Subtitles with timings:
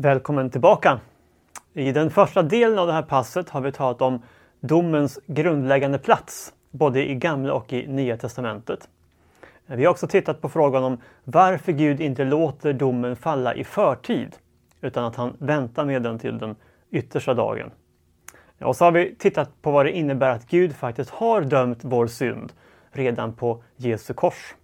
[0.00, 1.00] Välkommen tillbaka!
[1.72, 4.22] I den första delen av det här passet har vi talat om
[4.60, 8.88] domens grundläggande plats, både i Gamla och i Nya Testamentet.
[9.66, 14.36] Vi har också tittat på frågan om varför Gud inte låter domen falla i förtid,
[14.80, 16.56] utan att han väntar med den till den
[16.90, 17.70] yttersta dagen.
[18.60, 22.06] Och så har vi tittat på vad det innebär att Gud faktiskt har dömt vår
[22.06, 22.52] synd
[22.90, 24.54] redan på Jesu kors.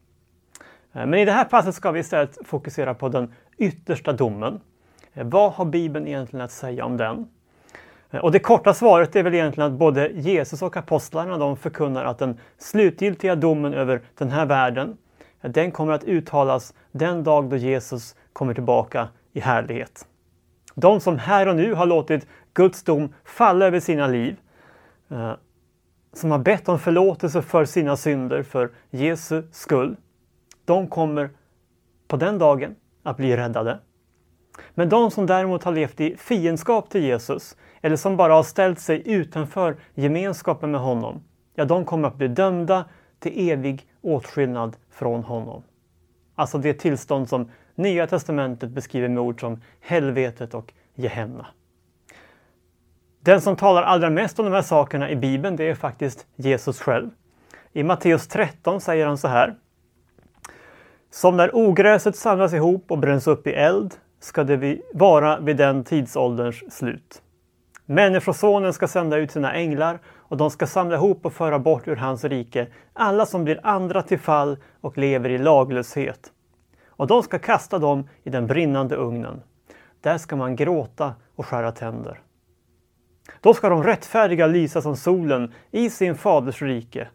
[0.93, 4.61] Men i det här passet ska vi istället fokusera på den yttersta domen,
[5.15, 7.29] vad har Bibeln egentligen att säga om den?
[8.23, 12.19] Och det korta svaret är väl egentligen att både Jesus och apostlarna de förkunnar att
[12.19, 14.97] den slutgiltiga domen över den här världen,
[15.41, 20.07] den kommer att uttalas den dag då Jesus kommer tillbaka i härlighet.
[20.75, 24.37] De som här och nu har låtit Guds dom falla över sina liv,
[25.09, 25.33] eh,
[26.13, 29.97] som har bett om förlåtelse för sina synder för Jesu skull,
[30.65, 31.31] de kommer
[32.09, 33.79] på den dagen att bli räddade.
[34.75, 38.81] Men de som däremot har levt i fiendskap till Jesus eller som bara har ställt
[38.81, 41.23] sig utanför gemenskapen med honom,
[41.55, 42.85] ja, de kommer att bli dömda
[43.19, 45.63] till evig åtskillnad från honom.
[46.35, 51.47] Alltså det tillstånd som Nya testamentet beskriver med ord som helvetet och Gehenna.
[53.21, 56.81] Den som talar allra mest om de här sakerna i Bibeln, det är faktiskt Jesus
[56.81, 57.11] själv.
[57.73, 59.55] I Matteus 13 säger han så här.
[61.11, 63.95] Som när ogräset samlas ihop och bränns upp i eld
[64.25, 67.23] ska det vara vid den tidsålderns slut.
[67.87, 71.97] Människosonen ska sända ut sina änglar och de ska samla ihop och föra bort ur
[71.97, 76.33] hans rike alla som blir andra till fall och lever i laglöshet.
[76.87, 79.43] Och de ska kasta dem i den brinnande ugnen.
[80.01, 82.21] Där ska man gråta och skära tänder.
[83.41, 87.09] Då ska de rättfärdiga lysa som solen i sin faders rike.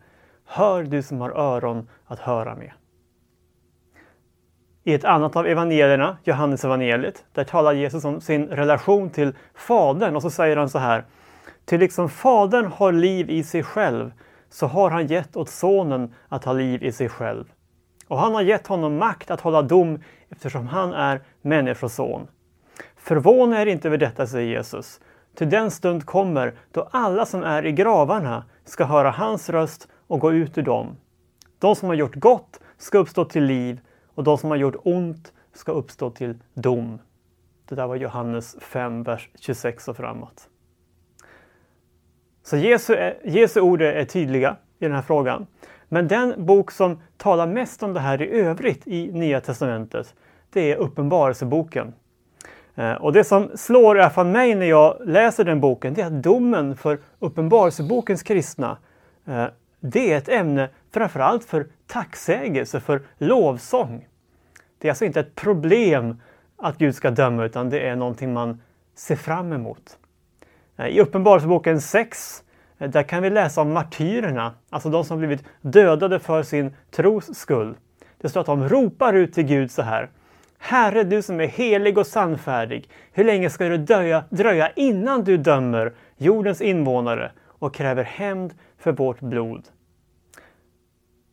[0.46, 2.72] Hör du som har öron att höra med.
[4.84, 10.16] I ett annat av evangelierna, Johannes evangeliet, där talar Jesus om sin relation till Fadern
[10.16, 11.06] och så säger han så här.
[11.66, 14.12] Till liksom Fadern har liv i sig själv
[14.50, 17.46] så har han gett åt Sonen att ha liv i sig själv.
[18.08, 22.28] Och han har gett honom makt att hålla dom eftersom han är människoson.
[22.98, 25.00] Förvåna er inte över detta, säger Jesus.
[25.36, 30.20] Till den stund kommer då alla som är i gravarna ska höra hans röst och
[30.20, 30.98] gå ut ur dem.
[31.60, 33.80] De som har gjort gott ska uppstå till liv
[34.20, 37.00] och de som har gjort ont ska uppstå till dom.
[37.70, 40.50] Det där var Johannes 5, vers 26 och framåt.
[42.44, 45.48] Så Jesu, eh, Jesu ord är tydliga i den här frågan.
[45.88, 50.16] Men den bok som talar mest om det här i övrigt i Nya Testamentet,
[50.50, 51.94] det är Uppenbarelseboken.
[52.76, 56.02] Eh, och det som slår i alla fall mig när jag läser den boken, det
[56.02, 58.78] är att domen för Uppenbarelsebokens kristna,
[59.26, 59.46] eh,
[59.80, 64.08] det är ett ämne framförallt för tacksägelse, för lovsång.
[64.78, 66.22] Det är alltså inte ett problem
[66.58, 68.62] att Gud ska döma utan det är någonting man
[68.96, 69.98] ser fram emot.
[70.90, 72.44] I Uppenbarelseboken 6
[72.78, 77.76] där kan vi läsa om martyrerna, alltså de som blivit dödade för sin tros skull.
[78.18, 80.10] Det står att de ropar ut till Gud så här.
[80.58, 85.38] Herre, du som är helig och sannfärdig, hur länge ska det döja, dröja innan du
[85.38, 89.64] dömer jordens invånare och kräver hämnd för vårt blod?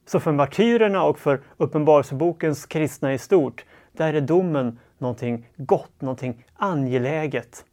[0.07, 6.45] Så för martyrerna och för Uppenbarelsebokens kristna i stort, där är domen någonting gott, någonting
[6.55, 7.65] angeläget.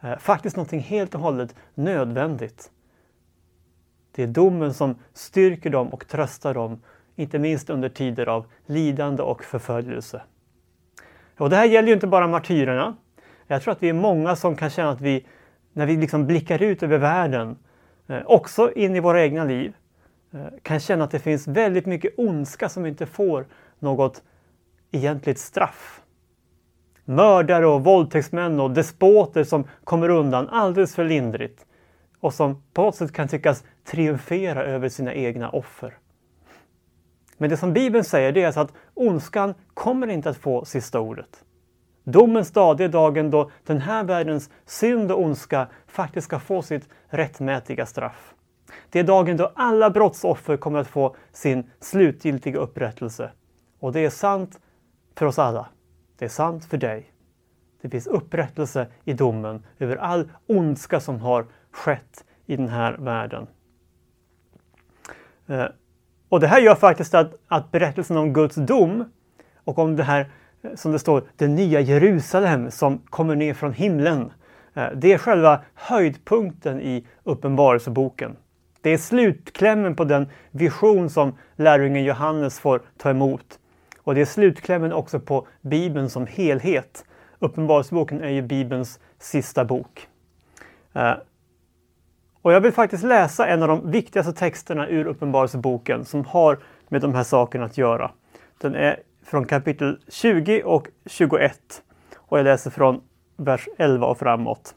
[0.00, 2.70] Eh, faktiskt någonting helt och hållet nödvändigt.
[4.14, 6.80] Det är domen som styrker dem och tröstar dem,
[7.16, 10.22] inte minst under tider av lidande och förföljelse.
[11.38, 12.96] Och det här gäller ju inte bara martyrerna.
[13.46, 15.26] Jag tror att vi är många som kan känna att vi,
[15.72, 17.56] när vi liksom blickar ut över världen,
[18.06, 19.74] eh, också in i våra egna liv,
[20.34, 23.46] Eh, kan känna att det finns väldigt mycket ondska som inte får
[23.78, 24.22] något
[24.90, 26.02] egentligt straff.
[27.04, 31.66] Mördare och våldtäktsmän och despoter som kommer undan alldeles för lindrigt
[32.20, 35.98] och som på något sätt kan tyckas triumfera över sina egna offer.
[37.38, 41.00] Men det som Bibeln säger det är alltså att ondskan kommer inte att få sista
[41.00, 41.44] ordet.
[42.04, 46.88] Domens dag, är dagen då den här världens synd och ondska faktiskt ska få sitt
[47.08, 48.34] rättmätiga straff.
[48.90, 53.30] Det är dagen då alla brottsoffer kommer att få sin slutgiltiga upprättelse.
[53.78, 54.60] Och det är sant
[55.16, 55.68] för oss alla.
[56.18, 57.12] Det är sant för dig.
[57.82, 63.46] Det finns upprättelse i domen över all ondska som har skett i den här världen.
[65.46, 65.66] Eh,
[66.28, 69.04] och det här gör faktiskt att, att berättelsen om Guds dom
[69.64, 70.30] och om det här,
[70.62, 74.32] eh, som det står, det nya Jerusalem som kommer ner från himlen.
[74.74, 78.36] Eh, det är själva höjdpunkten i Uppenbarelseboken.
[78.82, 83.58] Det är slutklämmen på den vision som lärjungen Johannes får ta emot.
[83.98, 87.04] Och det är slutklämmen också på Bibeln som helhet.
[87.38, 90.08] Uppenbarelseboken är ju Bibelns sista bok.
[90.92, 91.14] Eh,
[92.42, 96.58] och jag vill faktiskt läsa en av de viktigaste texterna ur Uppenbarelseboken som har
[96.88, 98.10] med de här sakerna att göra.
[98.58, 101.82] Den är från kapitel 20 och 21
[102.16, 103.00] och jag läser från
[103.36, 104.74] vers 11 och framåt.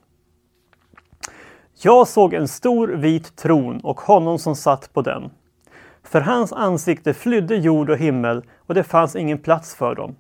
[1.82, 5.30] Jag såg en stor vit tron och honom som satt på den.
[6.04, 10.16] För hans ansikte flydde jord och himmel och det fanns ingen plats för dem.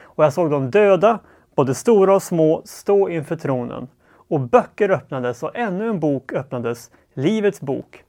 [0.00, 1.18] Och jag såg de döda,
[1.54, 3.88] både stora och små, stå inför tronen.
[4.28, 8.04] Och böcker öppnades och ännu en bok öppnades, Livets bok.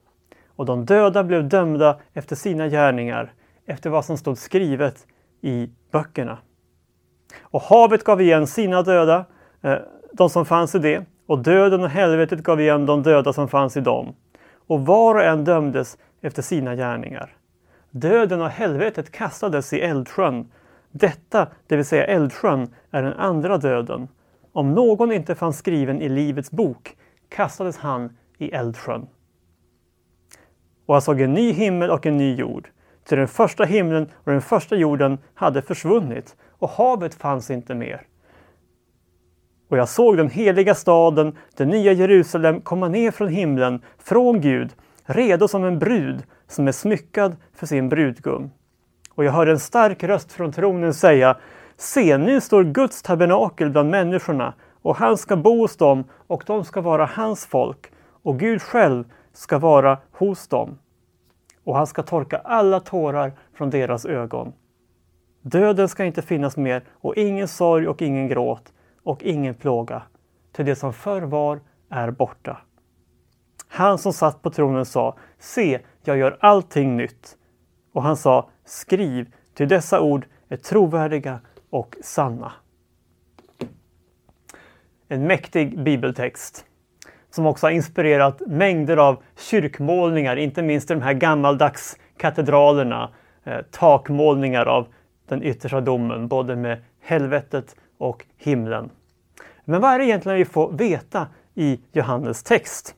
[0.55, 3.33] Och de döda blev dömda efter sina gärningar,
[3.65, 5.07] efter vad som stod skrivet
[5.41, 6.37] i böckerna.
[7.41, 9.25] Och havet gav igen sina döda,
[9.61, 9.77] eh,
[10.13, 13.77] de som fanns i det, och döden och helvetet gav igen de döda som fanns
[13.77, 14.15] i dem.
[14.67, 17.35] Och var och en dömdes efter sina gärningar.
[17.91, 20.51] Döden och helvetet kastades i eldsjön.
[20.91, 24.07] Detta, det vill säga eldsjön, är den andra döden.
[24.51, 26.97] Om någon inte fanns skriven i Livets bok
[27.29, 29.07] kastades han i eldsjön.
[30.85, 32.69] Och jag såg en ny himmel och en ny jord.
[33.03, 38.01] Till den första himlen och den första jorden hade försvunnit och havet fanns inte mer.
[39.69, 44.73] Och jag såg den heliga staden, det nya Jerusalem, komma ner från himlen, från Gud,
[45.05, 48.51] redo som en brud som är smyckad för sin brudgum.
[49.15, 51.37] Och jag hörde en stark röst från tronen säga
[51.77, 56.65] Se, nu står Guds tabernakel bland människorna och han ska bo hos dem och de
[56.65, 57.91] ska vara hans folk
[58.23, 59.03] och Gud själv
[59.33, 60.79] ska vara hos dem.
[61.63, 64.53] Och han ska torka alla tårar från deras ögon.
[65.41, 68.73] Döden ska inte finnas mer och ingen sorg och ingen gråt
[69.07, 70.01] och ingen plåga,
[70.51, 71.59] till det som förr var
[71.89, 72.57] är borta.
[73.67, 77.37] Han som satt på tronen sa, se, jag gör allting nytt.
[77.93, 81.39] Och han sa, skriv, till dessa ord är trovärdiga
[81.69, 82.51] och sanna.
[85.07, 86.65] En mäktig bibeltext
[87.29, 93.09] som också har inspirerat mängder av kyrkmålningar, inte minst i de här gammaldags katedralerna,
[93.43, 94.87] eh, takmålningar av
[95.27, 98.89] den yttersta domen, både med helvetet och himlen.
[99.69, 102.95] Men vad är det egentligen vi får veta i Johannes text?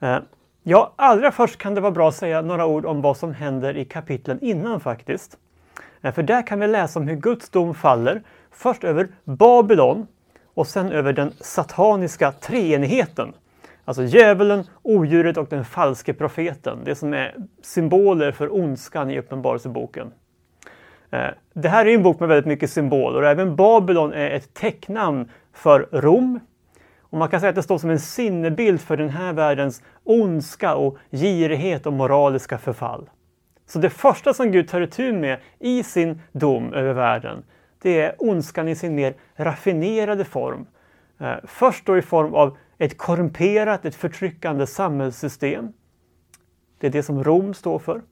[0.00, 0.18] Eh,
[0.62, 3.76] ja, allra först kan det vara bra att säga några ord om vad som händer
[3.76, 5.38] i kapitlen innan faktiskt.
[6.02, 10.06] Eh, för där kan vi läsa om hur Guds dom faller, först över Babylon
[10.54, 13.32] och sen över den sataniska treenigheten.
[13.84, 16.78] Alltså djävulen, odjuret och den falske profeten.
[16.84, 20.12] Det som är symboler för ondskan i Uppenbarelseboken.
[21.14, 24.54] Eh, det här är en bok med väldigt mycket symboler och även Babylon är ett
[24.54, 26.40] täcknamn för Rom.
[27.00, 30.74] Och man kan säga att det står som en sinnebild för den här världens ondska
[30.74, 33.10] och girighet och moraliska förfall.
[33.66, 37.42] Så det första som Gud tar itu med i sin dom över världen,
[37.82, 40.66] det är ondskan i sin mer raffinerade form.
[41.20, 45.72] Eh, först då i form av ett korrumperat, ett förtryckande samhällssystem.
[46.78, 48.02] Det är det som Rom står för.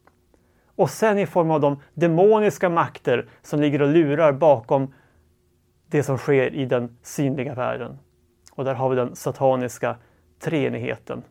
[0.77, 4.95] Och sen i form av de demoniska makter som ligger och lurar bakom
[5.87, 7.99] det som sker i den synliga världen.
[8.53, 9.97] Och där har vi den sataniska
[10.41, 11.23] treenigheten.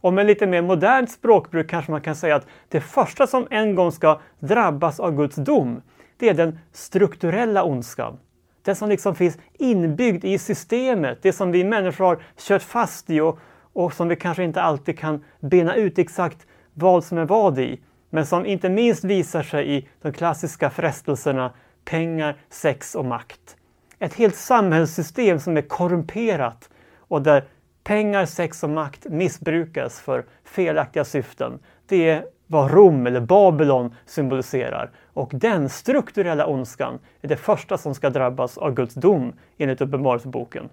[0.00, 3.74] Och med lite mer modernt språkbruk kanske man kan säga att det första som en
[3.74, 5.82] gång ska drabbas av Guds dom,
[6.16, 8.18] det är den strukturella ondskan.
[8.62, 13.20] Den som liksom finns inbyggd i systemet, det som vi människor har kört fast i
[13.20, 13.38] och,
[13.72, 17.80] och som vi kanske inte alltid kan bena ut exakt vad som är vad i.
[18.14, 21.52] Men som inte minst visar sig i de klassiska frestelserna
[21.84, 23.56] pengar, sex och makt.
[23.98, 27.44] Ett helt samhällssystem som är korrumperat och där
[27.84, 31.58] pengar, sex och makt missbrukas för felaktiga syften.
[31.86, 34.90] Det är vad Rom eller Babylon symboliserar.
[35.12, 40.68] Och den strukturella ondskan är det första som ska drabbas av Guds dom enligt Uppenbarelseboken.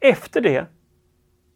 [0.00, 0.66] Efter det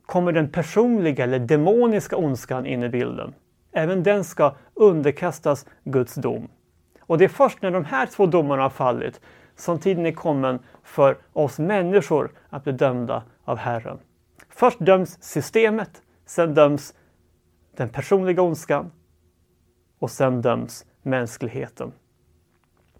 [0.06, 3.34] kommer den personliga eller demoniska ondskan in i bilden.
[3.72, 6.48] Även den ska underkastas Guds dom.
[7.00, 9.20] Och det är först när de här två domarna har fallit
[9.56, 13.98] som tiden är kommen för oss människor att bli dömda av Herren.
[14.48, 16.94] Först döms systemet, sen döms
[17.76, 18.90] den personliga ondskan
[19.98, 21.92] och sen döms mänskligheten.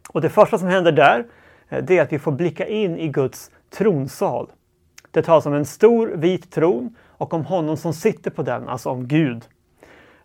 [0.08, 1.26] Och det första som händer där,
[1.68, 4.50] eh, det är att vi får blicka in i Guds tronsal.
[5.10, 8.90] Det talas om en stor vit tron och om honom som sitter på den, alltså
[8.90, 9.48] om Gud.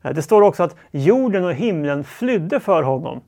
[0.05, 3.21] Eh, det står också att jorden och himlen flydde för honom.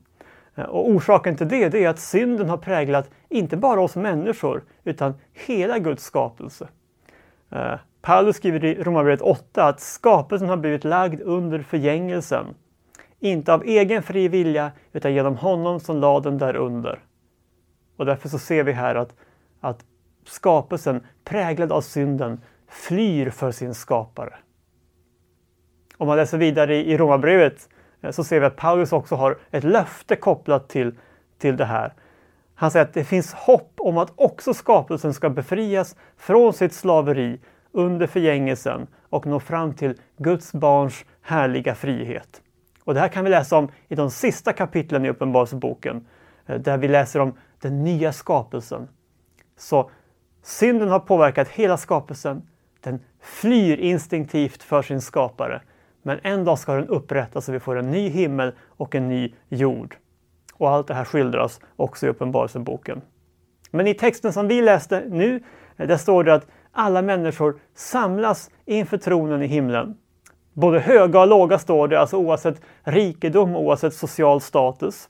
[0.54, 4.62] Eh, och orsaken till det, det är att synden har präglat inte bara oss människor
[4.84, 5.14] utan
[5.46, 6.68] hela Guds skapelse.
[7.50, 12.46] Eh, Paulus skriver i Romarbrevet 8 att skapelsen har blivit lagd under förgängelsen.
[13.20, 16.98] Inte av egen fri vilja utan genom honom som lade den därunder.
[17.96, 19.14] Och därför så ser vi här att
[19.60, 19.84] att
[20.24, 24.34] skapelsen präglad av synden flyr för sin skapare.
[25.98, 27.68] Om man läser vidare i Romarbrevet
[28.00, 30.94] eh, så ser vi att Paulus också har ett löfte kopplat till,
[31.38, 31.92] till det här.
[32.54, 37.40] Han säger att det finns hopp om att också skapelsen ska befrias från sitt slaveri
[37.72, 42.42] under förgängelsen och nå fram till Guds barns härliga frihet.
[42.84, 46.06] Och det här kan vi läsa om i de sista kapitlen i Uppenbarelseboken
[46.46, 48.88] eh, där vi läser om den nya skapelsen.
[49.56, 49.90] Så
[50.42, 52.42] synden har påverkat hela skapelsen.
[52.80, 55.62] Den flyr instinktivt för sin skapare.
[56.08, 59.34] Men en dag ska den upprättas så vi får en ny himmel och en ny
[59.48, 59.96] jord.
[60.54, 63.00] Och allt det här skildras också i Uppenbarelseboken.
[63.70, 65.42] Men i texten som vi läste nu,
[65.76, 69.96] där står det att alla människor samlas inför tronen i himlen.
[70.52, 75.08] Både höga och låga står det, alltså oavsett rikedom, oavsett social status.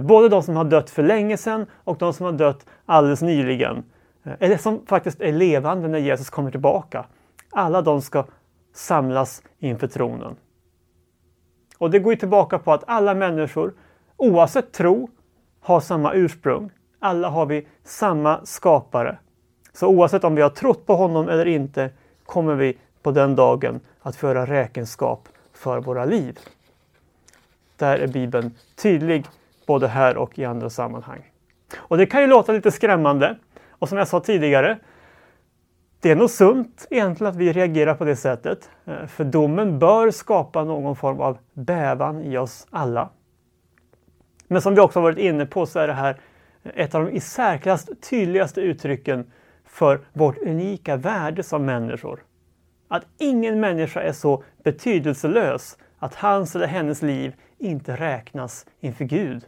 [0.00, 3.84] Både de som har dött för länge sedan och de som har dött alldeles nyligen.
[4.38, 7.06] Eller som faktiskt är levande när Jesus kommer tillbaka.
[7.50, 8.24] Alla de ska
[8.72, 10.36] samlas inför tronen.
[11.78, 13.74] Och det går ju tillbaka på att alla människor,
[14.16, 15.10] oavsett tro,
[15.60, 16.70] har samma ursprung.
[16.98, 19.18] Alla har vi samma skapare.
[19.72, 21.90] Så oavsett om vi har trott på honom eller inte
[22.26, 26.38] kommer vi på den dagen att föra räkenskap för våra liv.
[27.76, 29.26] Där är Bibeln tydlig
[29.66, 31.30] både här och i andra sammanhang.
[31.76, 33.36] Och det kan ju låta lite skrämmande.
[33.70, 34.78] Och som jag sa tidigare,
[36.02, 38.70] det är nog sunt egentligen att vi reagerar på det sättet.
[38.84, 43.08] Eh, för domen bör skapa någon form av bävan i oss alla.
[44.48, 46.20] Men som vi också varit inne på så är det här
[46.62, 49.30] eh, ett av de i särklass tydligaste uttrycken
[49.64, 52.22] för vårt unika värde som människor.
[52.88, 59.44] Att ingen människa är så betydelselös att hans eller hennes liv inte räknas inför Gud.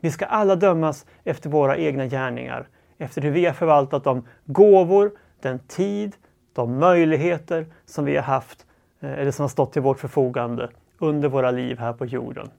[0.00, 5.10] Vi ska alla dömas efter våra egna gärningar, efter hur vi har förvaltat de gåvor,
[5.42, 6.16] den tid,
[6.52, 8.66] de möjligheter som vi har haft
[9.00, 12.50] eh, eller som har stått till vårt förfogande under våra liv här på jorden.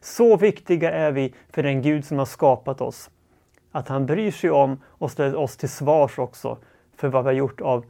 [0.00, 3.10] Så viktiga är vi för den Gud som har skapat oss.
[3.72, 6.58] Att han bryr sig om och ställer oss till svars också
[6.96, 7.84] för vad vi har gjort av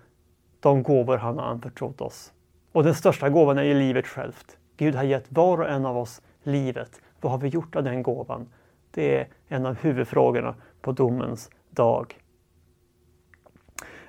[0.61, 2.33] de gåvor han har anförtrott oss.
[2.73, 4.57] Och den största gåvan är ju livet självt.
[4.77, 7.01] Gud har gett var och en av oss livet.
[7.21, 8.49] Vad har vi gjort av den gåvan?
[8.91, 12.15] Det är en av huvudfrågorna på domens dag.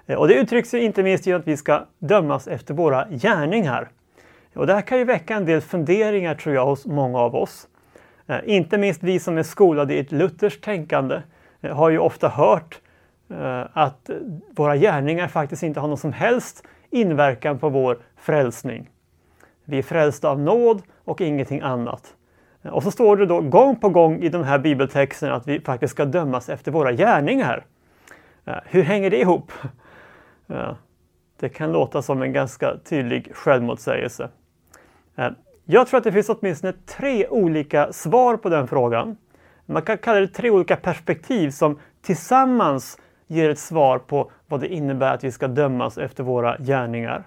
[0.07, 3.89] Eh, och det uttrycks ju inte minst genom att vi ska dömas efter våra gärningar.
[4.55, 7.67] Och det här kan ju väcka en del funderingar tror jag hos många av oss.
[8.27, 11.21] Eh, inte minst vi som är skolade i ett lutherskt tänkande
[11.62, 12.81] eh, har ju ofta hört
[13.74, 14.09] att
[14.55, 18.89] våra gärningar faktiskt inte har någon som helst inverkan på vår frälsning.
[19.63, 22.13] Vi är frälsta av nåd och ingenting annat.
[22.63, 25.91] Och så står det då gång på gång i de här bibeltexterna att vi faktiskt
[25.91, 27.65] ska dömas efter våra gärningar.
[28.65, 29.51] Hur hänger det ihop?
[31.39, 34.29] Det kan låta som en ganska tydlig självmotsägelse.
[35.15, 35.29] Eh,
[35.65, 39.17] jag tror att det finns åtminstone tre olika svar på den frågan.
[39.65, 42.97] Man kan kalla det tre olika perspektiv som tillsammans
[43.27, 47.23] ger ett svar på vad det innebär att vi ska dömas efter våra gärningar.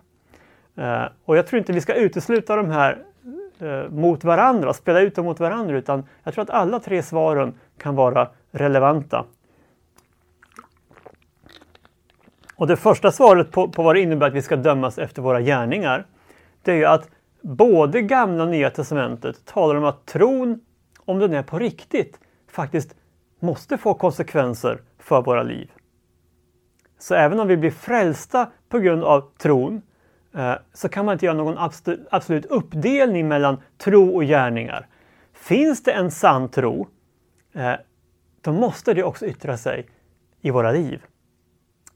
[0.77, 2.99] Eh, och jag tror inte vi ska utesluta de här
[3.59, 7.55] eh, mot varandra, spela ut dem mot varandra, utan jag tror att alla tre svaren
[7.79, 9.25] kan vara relevanta.
[12.59, 15.41] Och det första svaret på, på vad det innebär att vi ska dömas efter våra
[15.41, 16.07] gärningar,
[16.63, 17.09] det är ju att
[17.43, 20.61] både Gamla och Nya Testamentet talar om att tron,
[21.05, 22.95] om den är på riktigt, faktiskt
[23.41, 25.71] måste få konsekvenser för våra liv.
[26.99, 29.83] Så även om vi blir frälsta på grund av tron
[30.35, 31.71] eh, så kan man inte göra någon
[32.11, 34.87] absolut uppdelning mellan tro och gärningar.
[35.33, 36.89] Finns det en sann tro,
[37.53, 37.75] eh,
[38.41, 39.87] då måste det också yttra sig
[40.41, 41.03] i våra liv.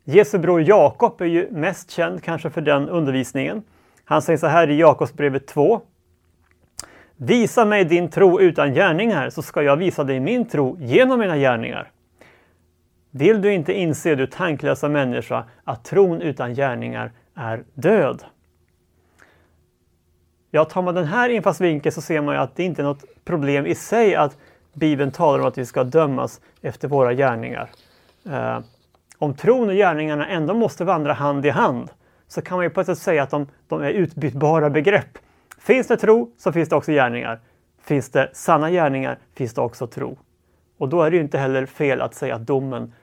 [0.04, 3.62] Jesu bror Jakob är ju mest känd kanske för den undervisningen.
[4.04, 5.80] Han säger så här i Jakobsbrevet 2.
[7.16, 11.36] Visa mig din tro utan gärningar så ska jag visa dig min tro genom mina
[11.36, 11.90] gärningar.
[13.10, 18.24] Vill du inte inse, du tanklösa människa, att tron utan gärningar är död?
[20.50, 23.04] Ja, tar man den här infallsvinkeln så ser man ju att det inte är något
[23.24, 24.36] problem i sig att
[24.72, 27.70] Bibeln talar om att vi ska dömas efter våra gärningar.
[28.26, 28.60] Eh,
[29.22, 31.90] om tron och gärningarna ändå måste vandra hand i hand
[32.28, 35.18] så kan man ju på ett sätt säga att de, de är utbytbara begrepp.
[35.58, 37.40] Finns det tro så finns det också gärningar.
[37.82, 40.18] Finns det sanna gärningar finns det också tro.
[40.78, 42.94] Och då är det ju inte heller fel att säga att domen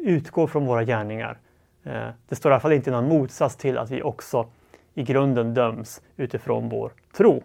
[0.00, 1.38] utgår från våra gärningar.
[1.84, 4.46] Eh, det står i alla fall inte i någon motsats till att vi också
[4.94, 7.42] i grunden döms utifrån vår tro.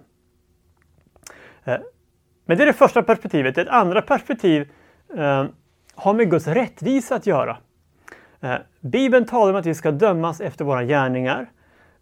[1.64, 1.78] Eh,
[2.46, 3.58] men det är det första perspektivet.
[3.58, 4.72] Ett andra perspektiv
[5.18, 5.46] eh,
[5.96, 7.58] har med Guds rättvisa att göra.
[8.42, 11.52] Eh, Bibeln talar om att vi ska dömas efter våra gärningar.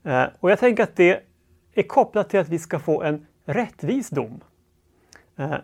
[0.04, 1.24] Eh, och jag tänker att det
[1.74, 4.42] är kopplat till att vi ska få en rättvis dom.
[5.38, 5.56] Eh,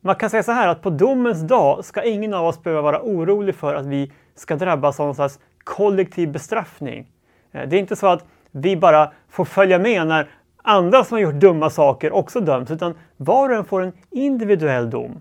[0.00, 3.02] man kan säga så här att på domens dag ska ingen av oss behöva vara
[3.02, 7.12] orolig för att vi ska drabbas av någon slags kollektiv bestraffning.
[7.52, 11.22] Eh, det är inte så att vi bara får följa med när andra som har
[11.22, 15.20] gjort dumma saker också döms, utan var och en får en individuell dom.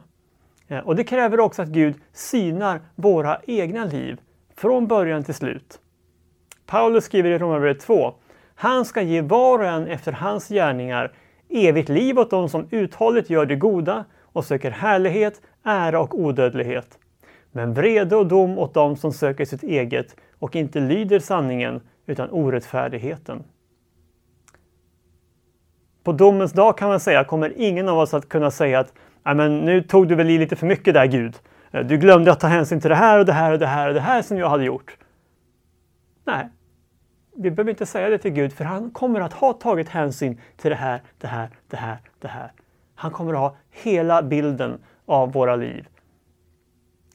[0.69, 4.19] Eh, och det kräver också att Gud synar våra egna liv
[4.55, 5.79] från början till slut.
[6.65, 8.13] Paulus skriver i Romarbrevet 2.
[8.55, 11.11] Han ska ge var och en efter hans gärningar
[11.49, 16.97] evigt liv åt dem som uthålligt gör det goda och söker härlighet, ära och odödlighet.
[17.51, 22.29] Men vrede och dom åt dem som söker sitt eget och inte lyder sanningen utan
[22.29, 23.43] orättfärdigheten.
[26.03, 29.65] På domens dag kan man säga kommer ingen av oss att kunna säga att men
[29.65, 31.35] nu tog du väl i lite för mycket där Gud.
[31.71, 33.87] Eh, du glömde att ta hänsyn till det här och det här och det här
[33.87, 34.97] och det här som jag hade gjort.
[36.25, 36.49] Nej,
[37.37, 40.69] vi behöver inte säga det till Gud för han kommer att ha tagit hänsyn till
[40.69, 42.51] det här, det här, det här, det här.
[42.95, 45.87] Han kommer att ha hela bilden av våra liv.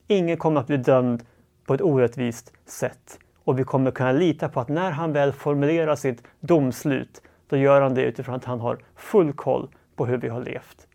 [0.07, 1.23] Ingen kommer att bli dömd
[1.67, 5.97] på ett orättvist sätt och vi kommer kunna lita på att när han väl formulerar
[5.97, 10.29] sitt domslut då gör han det utifrån att han har full koll på hur vi
[10.29, 10.87] har levt.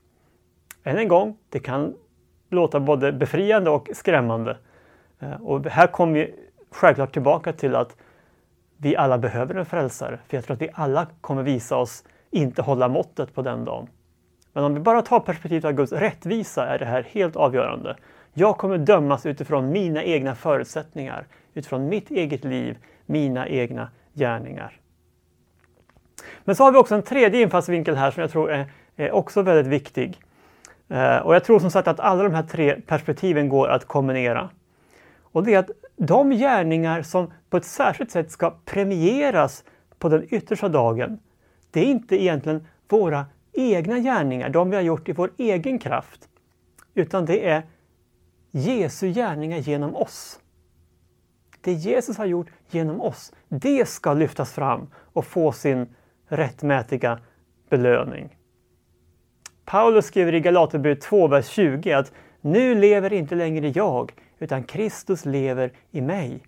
[0.83, 1.95] Än en gång, det kan
[2.49, 4.57] låta både befriande och skrämmande.
[5.19, 6.35] Eh, och här kommer vi
[6.71, 7.95] självklart tillbaka till att
[8.77, 10.19] vi alla behöver en frälsare.
[10.27, 13.87] För jag tror att vi alla kommer visa oss inte hålla måttet på den dagen.
[14.53, 17.97] Men om vi bara tar perspektivet av Guds rättvisa är det här helt avgörande.
[18.33, 24.79] Jag kommer dömas utifrån mina egna förutsättningar, utifrån mitt eget liv, mina egna gärningar.
[26.43, 29.41] Men så har vi också en tredje infallsvinkel här som jag tror är, är också
[29.41, 30.21] väldigt viktig.
[30.89, 34.49] Eh, och jag tror som sagt att alla de här tre perspektiven går att kombinera.
[35.21, 39.63] Och det är att de gärningar som på ett särskilt sätt ska premieras
[39.99, 41.19] på den yttersta dagen,
[41.71, 46.29] det är inte egentligen våra egna gärningar, de vi har gjort i vår egen kraft,
[46.93, 47.63] utan det är
[48.51, 50.39] Jesu gärningar genom oss.
[51.61, 55.95] Det Jesus har gjort genom oss, det ska lyftas fram och få sin
[56.27, 57.19] rättmätiga
[57.69, 58.38] belöning.
[59.69, 65.25] Paulus skriver i Galaterbrevet 2, vers 20 att nu lever inte längre jag, utan Kristus
[65.25, 66.43] lever i mig.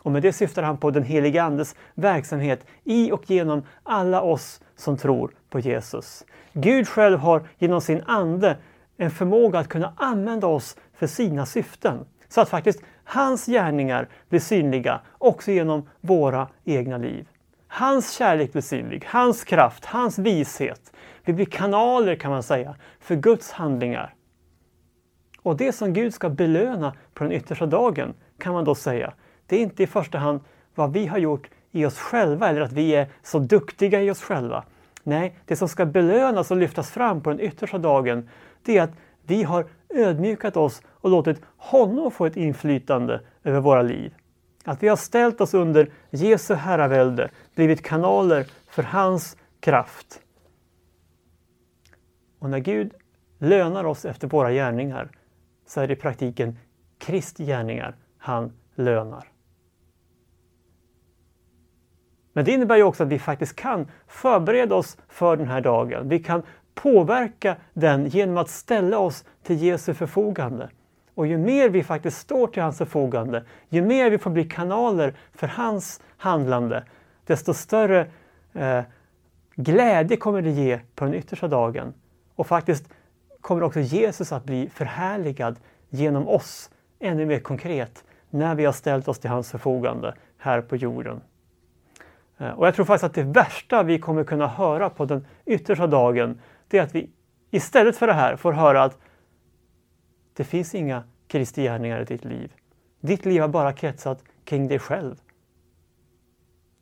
[0.00, 4.60] Och med det syftar han på den helige Andes verksamhet i och genom alla oss
[4.76, 6.24] som tror på Jesus.
[6.52, 8.56] Gud själv har genom sin Ande
[8.96, 11.98] en förmåga att kunna använda oss för sina syften.
[12.28, 17.28] Så att faktiskt hans gärningar blir synliga också genom våra egna liv.
[17.68, 20.92] Hans kärlek blir synlig, hans kraft, hans vishet.
[21.24, 24.14] Vi blir kanaler kan man säga för Guds handlingar.
[25.42, 29.12] Och det som Gud ska belöna på den yttersta dagen kan man då säga,
[29.46, 30.40] det är inte i första hand
[30.74, 34.22] vad vi har gjort i oss själva eller att vi är så duktiga i oss
[34.22, 34.64] själva.
[35.02, 38.28] Nej, det som ska belönas och lyftas fram på den yttersta dagen,
[38.62, 43.82] det är att vi har ödmjukat oss och låtit honom få ett inflytande över våra
[43.82, 44.14] liv.
[44.64, 50.20] Att vi har ställt oss under Jesu herravälde, blivit kanaler för hans kraft.
[52.40, 52.94] Och när Gud
[53.38, 55.08] lönar oss efter våra gärningar
[55.66, 56.58] så är det i praktiken
[56.98, 59.28] Kristi gärningar han lönar.
[62.32, 66.08] Men det innebär ju också att vi faktiskt kan förbereda oss för den här dagen.
[66.08, 66.42] Vi kan
[66.74, 70.70] påverka den genom att ställa oss till Jesu förfogande.
[71.14, 75.14] Och ju mer vi faktiskt står till hans förfogande, ju mer vi får bli kanaler
[75.32, 76.84] för hans handlande,
[77.26, 78.06] desto större
[78.52, 78.82] eh,
[79.54, 81.94] glädje kommer det ge på den yttersta dagen.
[82.40, 82.88] Och faktiskt
[83.40, 89.08] kommer också Jesus att bli förhärligad genom oss ännu mer konkret när vi har ställt
[89.08, 91.20] oss till hans förfogande här på jorden.
[92.38, 95.86] Eh, och jag tror faktiskt att det värsta vi kommer kunna höra på den yttersta
[95.86, 97.10] dagen, det är att vi
[97.50, 98.98] istället för det här får höra att
[100.32, 102.52] det finns inga Kristi gärningar i ditt liv.
[103.00, 105.16] Ditt liv har bara kretsat kring dig själv.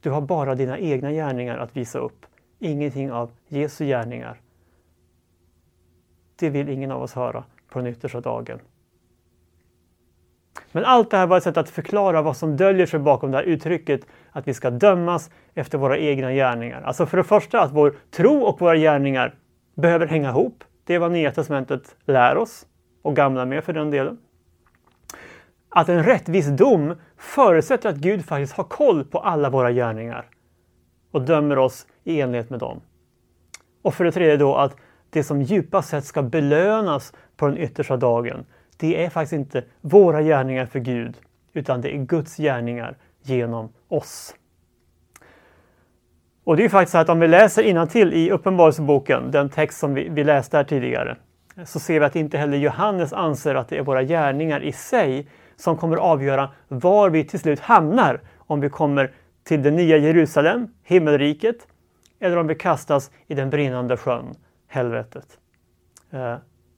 [0.01, 2.27] Du har bara dina egna gärningar att visa upp,
[2.59, 4.40] ingenting av Jesu gärningar.
[6.38, 8.59] Det vill ingen av oss höra på den yttersta dagen.
[10.72, 13.37] Men allt det här var ett sätt att förklara vad som döljer sig bakom det
[13.37, 16.83] här uttrycket att vi ska dömas efter våra egna gärningar.
[16.83, 19.35] Alltså för det första att vår tro och våra gärningar
[19.74, 20.64] behöver hänga ihop.
[20.85, 22.66] Det är vad Nya Testamentet lär oss
[23.03, 24.18] och Gamla med för den delen.
[25.68, 30.27] Att en rättvis dom förutsätter att Gud faktiskt har koll på alla våra gärningar
[31.11, 32.81] och dömer oss i enlighet med dem.
[33.83, 34.77] Och för det tredje då att
[35.11, 40.23] det som djupast sett ska belönas på den yttersta dagen, det är faktiskt inte våra
[40.23, 41.16] gärningar för Gud,
[41.53, 44.35] utan det är Guds gärningar genom oss.
[46.44, 49.94] Och det är faktiskt så att om vi läser till i Uppenbarelseboken, den text som
[49.94, 51.16] vi, vi läste här tidigare,
[51.64, 55.29] så ser vi att inte heller Johannes anser att det är våra gärningar i sig
[55.57, 58.21] som kommer avgöra var vi till slut hamnar.
[58.37, 59.12] Om vi kommer
[59.44, 61.57] till det nya Jerusalem, himmelriket,
[62.21, 64.35] eller om vi kastas i den brinnande sjön,
[64.68, 65.38] helvetet.
[66.11, 66.37] Eh,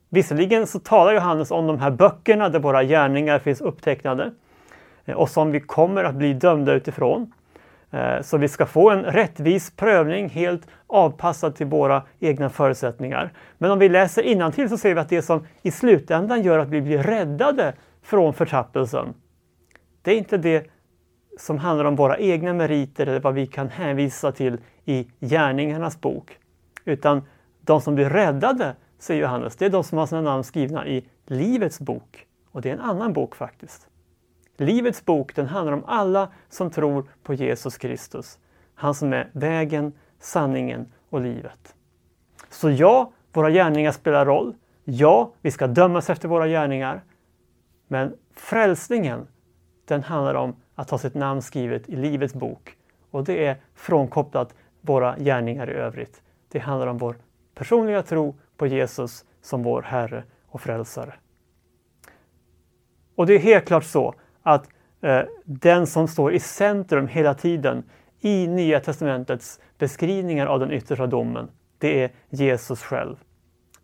[0.09, 4.33] visserligen så talar Johannes om de här böckerna där våra gärningar finns upptecknade
[5.05, 7.33] eh, och som vi kommer att bli dömda utifrån.
[7.90, 13.33] Eh, så vi ska få en rättvis prövning helt avpassad till våra egna förutsättningar.
[13.59, 16.68] Men om vi läser till så ser vi att det som i slutändan gör att
[16.68, 17.72] vi blir räddade
[18.03, 19.14] från förtappelsen,
[20.03, 20.70] det är inte det
[21.38, 26.38] som handlar om våra egna meriter eller vad vi kan hänvisa till i gärningarnas bok.
[26.85, 27.22] Utan
[27.61, 31.09] de som blir räddade, säger Johannes, det är de som har sina namn skrivna i
[31.27, 32.27] Livets bok.
[32.51, 33.88] Och det är en annan bok faktiskt.
[34.57, 38.38] Livets bok den handlar om alla som tror på Jesus Kristus.
[38.75, 41.75] Han som är vägen, sanningen och livet.
[42.51, 44.55] Så ja, våra gärningar spelar roll.
[44.85, 47.03] Ja, vi ska dömas efter våra gärningar.
[47.88, 49.27] Men frälsningen,
[49.85, 52.77] den handlar om att ha sitt namn skrivet i Livets bok.
[53.11, 56.23] Och det är frånkopplat våra gärningar i övrigt.
[56.49, 57.16] Det handlar om vår
[57.61, 61.14] personliga tro på Jesus som vår Herre och Frälsare.
[63.14, 64.68] Och det är helt klart så att
[65.01, 67.83] eh, den som står i centrum hela tiden
[68.20, 73.16] i Nya Testamentets beskrivningar av den yttersta domen, det är Jesus själv.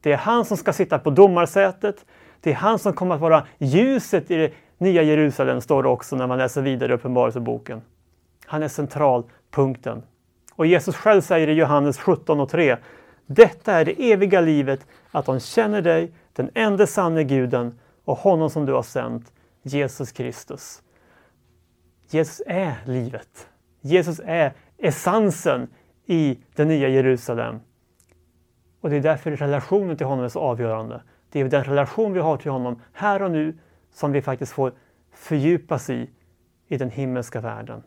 [0.00, 2.06] Det är han som ska sitta på domarsätet.
[2.40, 6.16] Det är han som kommer att vara ljuset i det nya Jerusalem, står det också
[6.16, 7.82] när man läser vidare i Uppenbarelseboken.
[8.46, 10.02] Han är centralpunkten.
[10.54, 12.76] Och Jesus själv säger i Johannes 17 och 3
[13.26, 18.50] detta är det eviga livet, att de känner dig, den enda sanne guden och honom
[18.50, 20.82] som du har sänt, Jesus Kristus.
[22.10, 23.48] Jesus är livet.
[23.80, 25.68] Jesus är essensen
[26.06, 27.60] i det nya Jerusalem.
[28.80, 31.02] Och det är därför relationen till honom är så avgörande.
[31.30, 33.58] Det är den relation vi har till honom här och nu
[33.92, 34.72] som vi faktiskt får
[35.12, 36.10] fördjupas i,
[36.68, 37.82] i den himmelska världen.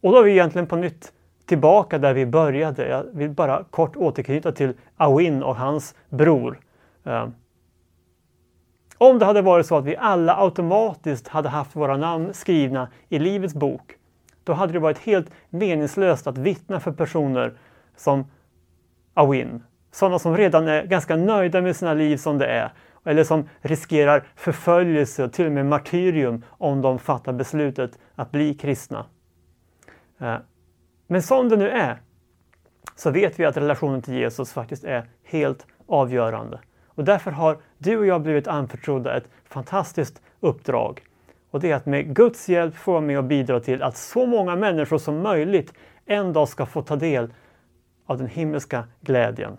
[0.00, 1.12] Och då är vi egentligen på nytt
[1.46, 2.88] tillbaka där vi började.
[2.88, 6.58] Jag vill bara kort återknyta till Awin och hans bror.
[7.04, 7.34] Ehm,
[8.98, 13.18] om det hade varit så att vi alla automatiskt hade haft våra namn skrivna i
[13.18, 13.94] Livets bok,
[14.44, 17.52] då hade det varit helt meningslöst att vittna för personer
[17.96, 18.24] som
[19.14, 19.62] Awin.
[19.92, 22.72] Sådana som redan är ganska nöjda med sina liv som det är,
[23.04, 28.54] eller som riskerar förföljelse och till och med martyrium om de fattar beslutet att bli
[28.54, 29.06] kristna.
[30.18, 30.40] Ehm,
[31.06, 32.00] men som det nu är,
[32.96, 36.60] så vet vi att relationen till Jesus faktiskt är helt avgörande.
[36.86, 41.02] Och därför har du och jag blivit anförtrodda ett fantastiskt uppdrag.
[41.50, 44.26] Och det är att med Guds hjälp få vara med och bidra till att så
[44.26, 45.72] många människor som möjligt
[46.06, 47.32] en dag ska få ta del
[48.06, 49.56] av den himmelska glädjen.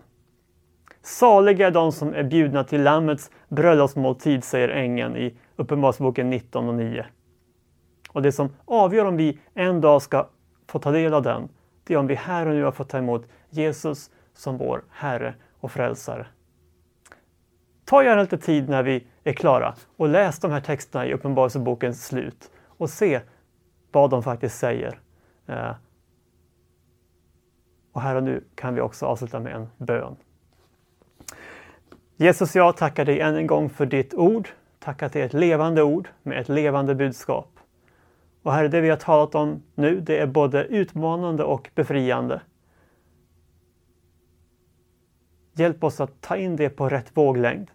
[1.02, 6.74] Saliga är de som är bjudna till Lammets bröllopsmåltid, säger ängeln i Uppenbarelseboken 19 och
[6.74, 7.06] 9.
[8.12, 10.28] Och det som avgör om vi en dag ska
[10.68, 11.48] få ta del av den,
[11.84, 15.34] det är om vi här och nu har fått ta emot Jesus som vår Herre
[15.60, 16.26] och Frälsare.
[17.84, 22.06] Ta gärna lite tid när vi är klara och läs de här texterna i Uppenbarelsebokens
[22.06, 23.20] slut och se
[23.92, 24.98] vad de faktiskt säger.
[25.46, 25.70] Eh,
[27.92, 30.16] och här och nu kan vi också avsluta med en bön.
[32.16, 34.48] Jesus, jag tackar dig än en gång för ditt ord.
[34.78, 37.57] Tack att det är ett levande ord med ett levande budskap.
[38.42, 42.40] Och Herre, det vi har talat om nu, det är både utmanande och befriande.
[45.54, 47.70] Hjälp oss att ta in det på rätt våglängd.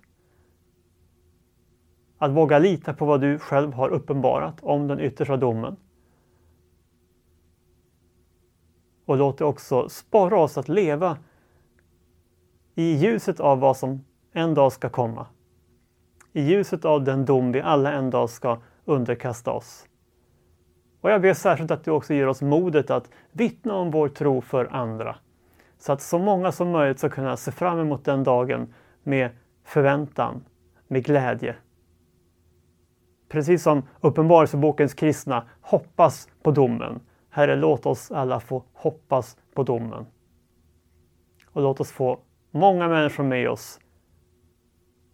[2.17, 5.75] Att våga lita på vad du själv har uppenbarat om den yttersta domen.
[9.05, 11.17] Och låt det också sporra oss att leva
[12.75, 15.27] i ljuset av vad som en dag ska komma.
[16.33, 19.87] I ljuset av den dom vi alla en dag ska underkasta oss.
[21.03, 24.41] Och jag ber särskilt att du också ger oss modet att vittna om vår tro
[24.41, 25.15] för andra.
[25.77, 29.29] Så att så många som möjligt ska kunna se fram emot den dagen med
[29.63, 30.45] förväntan,
[30.87, 31.55] med glädje.
[33.29, 36.99] Precis som Uppenbarelsebokens kristna hoppas på domen.
[37.29, 40.05] Herre, låt oss alla få hoppas på domen.
[41.51, 42.19] Och låt oss få
[42.51, 43.79] många människor med oss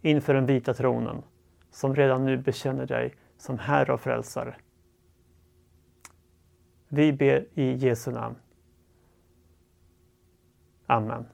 [0.02, 1.22] inför den vita tronen
[1.70, 4.54] som redan nu bekänner dig som Herre och Frälsare.
[6.90, 8.36] Vi ber i Jesu namn.
[10.86, 11.26] Amen.